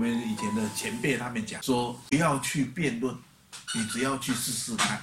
[0.00, 3.14] 我们以前的前辈他们讲说，不要去辩论，
[3.74, 4.98] 你只要去试试看，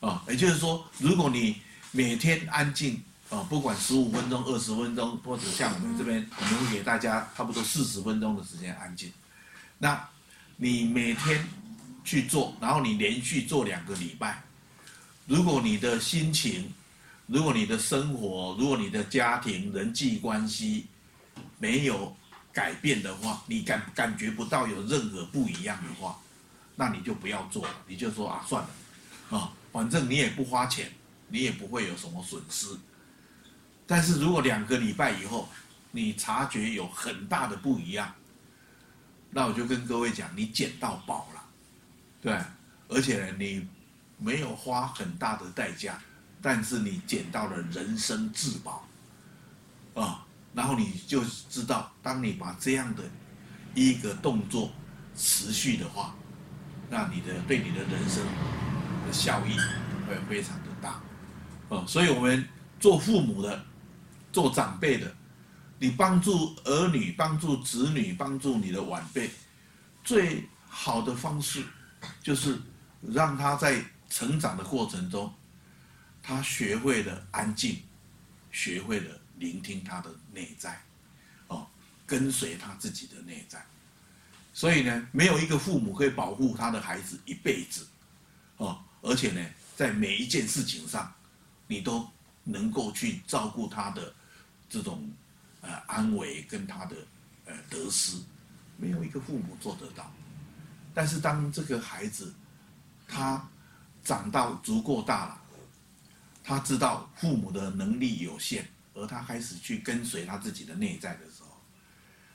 [0.00, 1.56] 啊，也就是说，如果你
[1.90, 9.10] 每天安静，啊，不管十五分钟、二十分钟，或者像我们这边，我们会给大家差不多四十分钟的时间安静，
[9.78, 10.06] 那
[10.58, 11.42] 你每天
[12.04, 14.42] 去做，然后你连续做两个礼拜，
[15.24, 16.70] 如果你的心情，
[17.26, 20.84] 如果你的生活，如果你的家庭人际关系
[21.58, 22.14] 没有
[22.56, 26.18] 改变的话，你感感觉不到有任何不一样的话，
[26.74, 30.90] 那你就不要做了，你就说啊，算了，啊，反正你也不花钱，
[31.28, 32.68] 你也不会有什么损失。
[33.86, 35.50] 但是如果两个礼拜以后，
[35.90, 38.14] 你察觉有很大的不一样，
[39.30, 41.44] 那我就跟各位讲，你捡到宝了，
[42.22, 42.40] 对，
[42.88, 43.68] 而且你
[44.16, 46.00] 没有花很大的代价。
[46.40, 48.88] 但是你捡到了人生至宝，
[49.94, 50.25] 啊，
[50.56, 53.02] 然后你就知道，当你把这样的
[53.74, 54.72] 一个动作
[55.14, 56.16] 持续的话，
[56.88, 58.24] 那你的对你的人生
[59.06, 59.54] 的效益
[60.08, 60.98] 会非常的大，
[61.68, 62.48] 啊，所以我们
[62.80, 63.66] 做父母的，
[64.32, 65.14] 做长辈的，
[65.78, 69.30] 你帮助儿女、帮助子女、帮助你的晚辈，
[70.02, 71.62] 最好的方式
[72.22, 72.58] 就是
[73.02, 75.30] 让他在成长的过程中。
[76.22, 77.82] 他学会了安静，
[78.50, 80.80] 学会了聆听他的内在，
[81.48, 81.66] 哦，
[82.06, 83.64] 跟随他自己的内在。
[84.52, 87.86] 所以呢，没有一个父母可以保护他的孩子一辈子，
[88.56, 91.12] 哦，而且呢，在每一件事情上，
[91.66, 92.08] 你都
[92.44, 94.14] 能够去照顾他的
[94.68, 95.10] 这种
[95.60, 96.96] 呃安危跟他的
[97.44, 98.16] 呃得失，
[98.76, 100.12] 没有一个父母做得到。
[100.94, 102.34] 但是当这个孩子
[103.06, 103.46] 他
[104.02, 105.42] 长到足够大了。
[106.48, 108.64] 他知道父母的能力有限，
[108.96, 111.60] 而他开始去跟随他自己的内在的时候，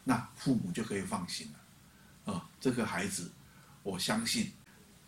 [0.03, 2.33] 那父母就可以放心了。
[2.33, 3.31] 啊，这个孩子，
[3.81, 4.53] 我相信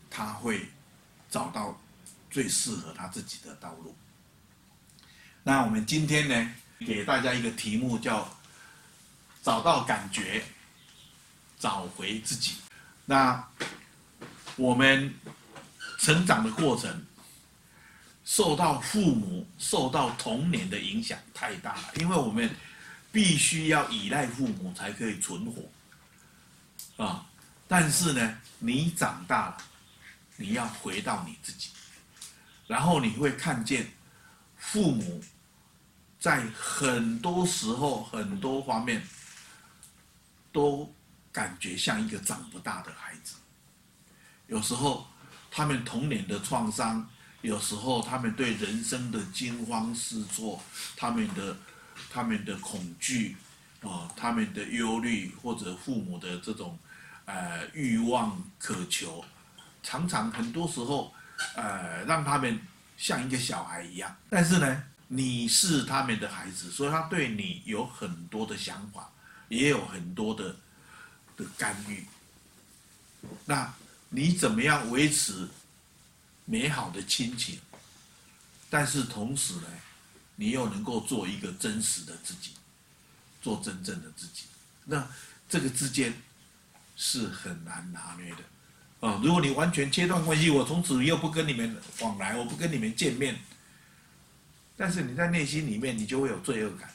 [0.10, 0.68] 他会
[1.30, 1.80] 找到
[2.32, 3.96] 最适合他自己的道路。
[5.44, 8.28] 那我们今天呢，给大家一个题目叫
[9.44, 10.44] “找到感觉，
[11.60, 12.56] 找回自己”。
[13.06, 13.48] 那
[14.56, 15.14] 我们
[16.00, 17.06] 成长的过程。
[18.26, 22.50] 受到父母、受到童年的影响太大了，因为我们
[23.12, 27.26] 必须要依赖父母才可以存活，啊！
[27.68, 29.58] 但是呢，你长大了，
[30.38, 31.72] 你要回到你自己，
[32.66, 33.92] 然后你会看见
[34.58, 35.22] 父母
[36.18, 39.06] 在很多时候、很多方面
[40.54, 40.90] 都
[41.32, 43.36] 感觉像一个长不大的孩子，
[44.48, 45.06] 有时候
[45.52, 47.06] 他们童年的创伤。
[47.44, 50.64] 有时候他们对人生的惊慌失措，
[50.96, 51.58] 他们的
[52.10, 53.36] 他们的恐惧，
[53.82, 56.80] 啊，他们的忧虑，或者父母的这种
[57.26, 59.26] 呃欲望渴求，
[59.84, 61.14] 常常很多时候
[61.56, 62.58] 呃让他们
[62.96, 64.16] 像一个小孩一样。
[64.30, 69.12] 但是呢，你是他们的孩子，所以他对你有很多的想法，
[69.50, 70.56] 也有很多的
[71.36, 72.06] 的干预。
[73.44, 73.74] 那
[74.08, 75.46] 你怎么样维持？
[76.46, 77.60] 美好的亲情，
[78.70, 79.68] 但是同时呢，
[80.36, 82.52] 你又能够做一个真实的自己，
[83.42, 84.44] 做真正的自己，
[84.86, 85.08] 那
[85.48, 86.14] 这个之间
[86.96, 89.22] 是很难拿捏的啊！
[89.24, 93.40] 如果你完全切断关系，我从此又不跟你们往来，我不跟你们见面，
[94.76, 96.90] 但是你在内心里面，你就会有罪恶感。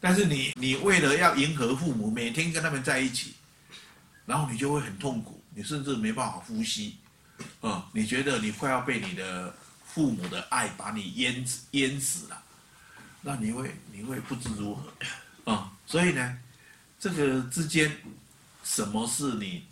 [0.00, 3.34] 但是你你为了要迎合父母，每天跟他们在一起，
[4.26, 6.96] 然后你就会很痛苦，你甚至没办法呼吸。
[7.62, 9.54] 啊，你觉得你快要被你的
[9.86, 12.42] 父母的爱把你淹淹死了，
[13.20, 14.92] 那你会你会不知如何
[15.52, 15.72] 啊？
[15.86, 16.38] 所以呢，
[16.98, 17.96] 这个之间，
[18.64, 19.64] 什么是你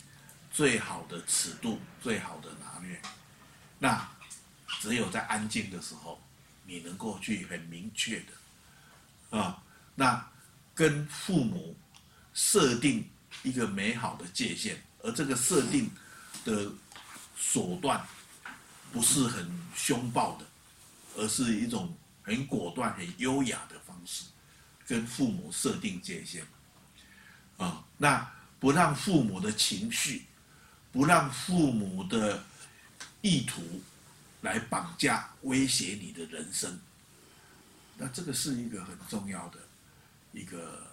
[0.53, 2.97] 最好的尺度、最好的拿捏？
[3.77, 4.09] 那
[4.79, 6.17] 只有在安静的时候，
[6.65, 9.61] 你能够去很明确的啊，
[9.95, 10.25] 那
[10.73, 11.75] 跟父母
[12.33, 13.05] 设定
[13.43, 15.91] 一个美好的界限，而这个设定
[16.45, 16.71] 的。
[17.41, 18.05] 手段
[18.93, 20.45] 不是很凶暴的，
[21.17, 21.91] 而是一种
[22.21, 24.25] 很果断、很优雅的方式，
[24.85, 26.45] 跟父母设定界限。
[27.57, 30.25] 啊，那不让父母的情绪，
[30.91, 32.43] 不让父母的
[33.21, 33.81] 意图
[34.41, 36.79] 来绑架、威胁你的人生。
[37.97, 39.57] 那这个是一个很重要的
[40.31, 40.87] 一个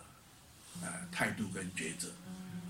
[0.80, 2.08] 呃态度跟抉择。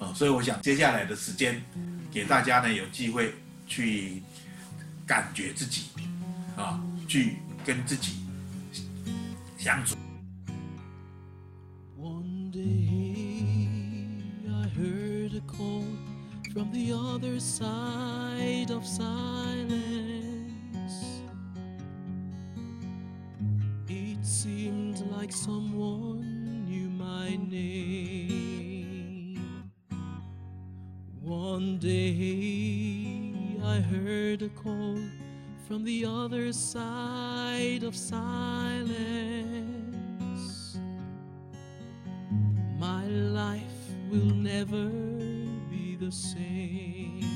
[0.05, 1.65] 啊，所以我想接下来的时间，
[2.11, 3.35] 给大家呢有机会。
[3.69, 4.23] 去
[5.07, 5.91] 感觉自己，
[6.57, 8.15] 啊，去跟自己
[9.59, 9.95] 相处。
[16.55, 19.79] from the other side of silence.
[23.87, 26.08] It seemed like someone
[34.49, 34.99] a call
[35.67, 38.89] from the other side of silence.
[42.79, 43.63] My life
[44.11, 44.87] will never
[45.71, 47.27] be the same.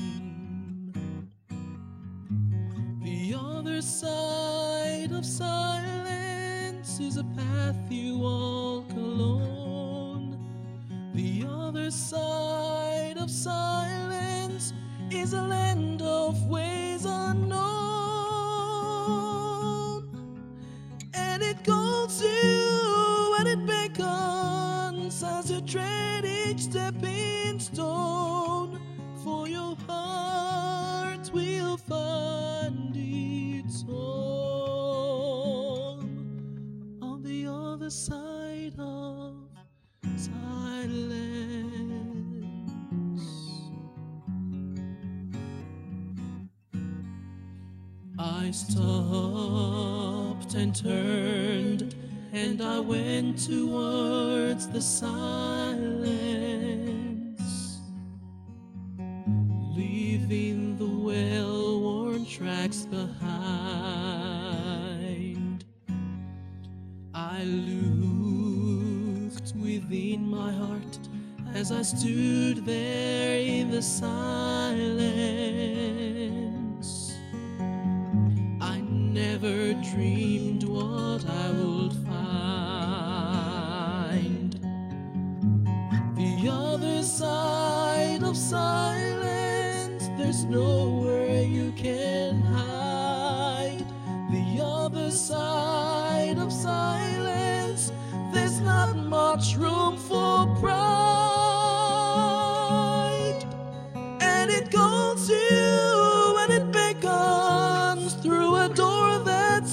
[3.03, 10.39] The other side of silence is a path you walk alone.
[11.13, 14.73] The other side of silence
[15.15, 17.63] is a land of ways unknown.
[21.13, 28.12] And it calls you and it beckons as you tread each stepping stone.
[48.19, 51.95] I stopped and turned,
[52.31, 56.11] and I went towards the silence,
[59.75, 63.15] leaving the well worn tracks behind.
[67.15, 70.99] I looked within my heart
[71.55, 76.02] as I stood there in the silence.
[79.93, 83.33] Dreamed what I would find.
[86.15, 93.85] The other side of silence, there's nowhere you can hide.
[94.31, 97.91] The other side of silence,
[98.33, 101.02] there's not much room for pride.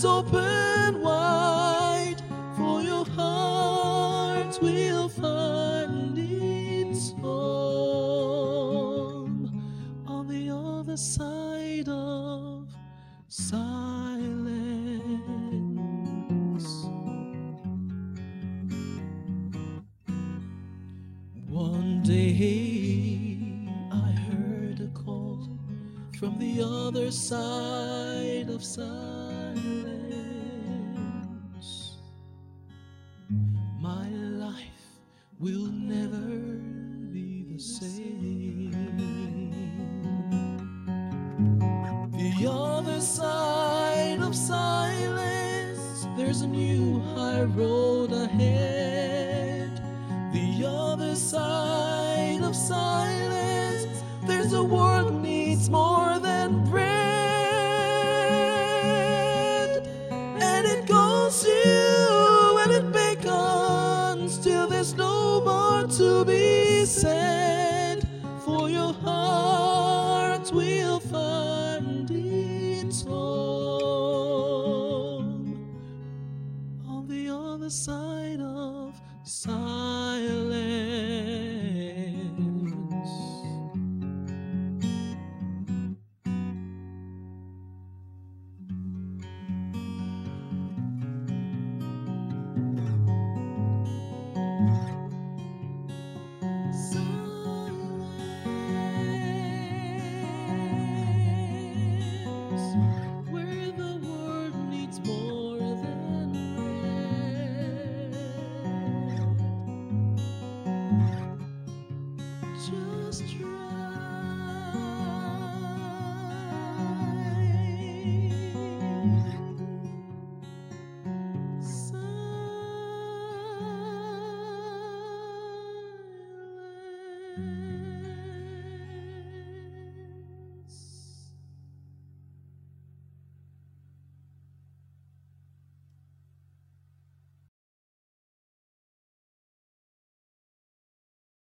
[0.00, 2.17] That's open wide.
[2.56, 8.32] For your heart will find its home
[10.06, 12.69] on the other side of
[13.29, 13.61] silence.
[21.47, 25.47] One day I heard a call
[26.19, 28.64] from the other side of
[29.56, 30.00] silence.
[66.90, 67.29] say.